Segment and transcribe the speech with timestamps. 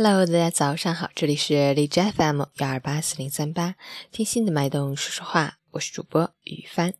[0.00, 3.74] Hello，大家早上好，这里是荔枝 FM 幺二八四零三八，
[4.12, 6.94] 听心的脉动说说话，我是主播雨帆。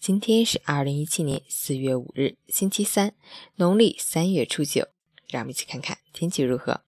[0.00, 3.14] 今天是二零一七年四月五日，星期三，
[3.54, 4.88] 农历三月初九。
[5.28, 6.80] 让我们一起看看天气如何。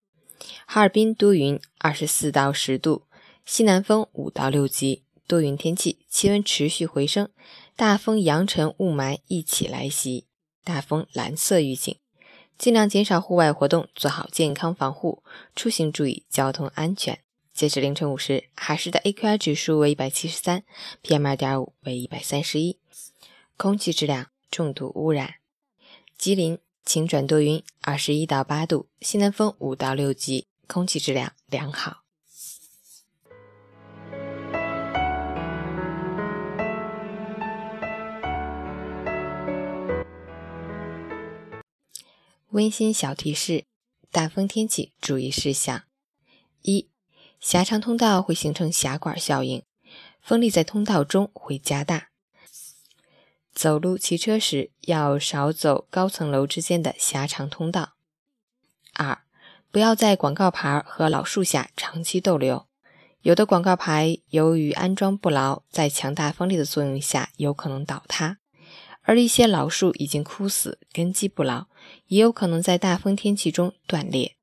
[0.66, 3.06] 哈尔滨多云，二十四到十度，
[3.46, 7.28] 西南风五到六级，多云天气，气温持续回升，
[7.76, 10.26] 大风扬尘雾霾一起来袭，
[10.64, 11.96] 大风蓝色预警。
[12.62, 15.24] 尽量减少户外活动，做好健康防护，
[15.56, 17.18] 出行注意交通安全。
[17.52, 20.62] 截止凌晨五时，海市的 AQI 指数为一百七十三
[21.02, 22.78] ，PM 二点五为一百三十一，
[23.56, 25.34] 空气质量重度污染。
[26.16, 32.01] 吉林晴转多云，二十一到八度，西南风五到六级，空气质量良好。
[42.52, 43.64] 温馨小提示：
[44.10, 45.84] 大风天气注意事项：
[46.60, 46.90] 一、
[47.40, 49.62] 狭长通道会形成狭管效应，
[50.20, 52.10] 风力在通道中会加大。
[53.54, 57.94] 走路、骑车时要少走高层楼之间的狭长通道。
[58.92, 59.22] 二、
[59.70, 62.66] 不要在广告牌和老树下长期逗留，
[63.22, 68.40] 有的广告牌由于安装不牢，在强大风力的作用下有可能倒塌。
[69.02, 71.66] 而一些老树已经枯死，根基不牢，
[72.06, 74.36] 也有可能在大风天气中断裂。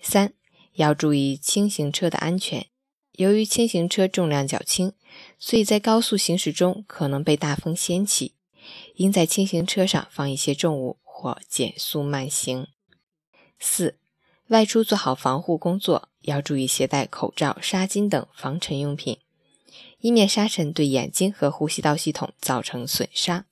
[0.00, 0.32] 三
[0.74, 2.66] 要注意轻型车的安全，
[3.12, 4.92] 由于轻型车重量较轻，
[5.38, 8.34] 所以在高速行驶中可能被大风掀起，
[8.94, 12.68] 应在轻型车上放一些重物或减速慢行。
[13.58, 13.98] 四
[14.48, 19.18] 外出做好防护工作，要注意携带口罩、纱巾等防尘用品。
[20.00, 23.44] 以免沙尘对眼睛和呼吸道系统造成损伤。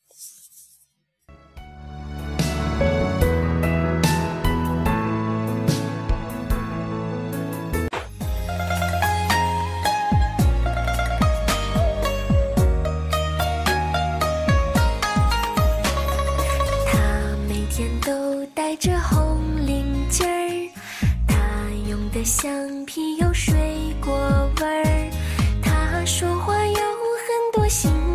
[16.86, 20.70] 他每天都戴着红领巾儿，
[21.27, 21.36] 他
[21.89, 23.55] 用的橡皮有水
[24.05, 24.13] 果
[24.61, 25.11] 味儿。
[26.06, 28.10] 说话有很多心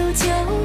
[0.00, 0.59] 拉手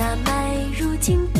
[0.00, 1.30] 那麦如金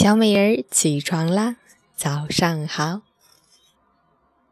[0.00, 1.56] 小美人儿起床啦，
[1.96, 3.00] 早上好。